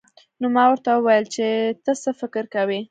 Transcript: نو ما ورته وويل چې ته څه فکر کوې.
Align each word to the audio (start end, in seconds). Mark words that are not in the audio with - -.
نو 0.41 0.47
ما 0.55 0.63
ورته 0.69 0.89
وويل 0.93 1.25
چې 1.35 1.45
ته 1.83 1.91
څه 2.01 2.09
فکر 2.21 2.43
کوې. 2.53 2.79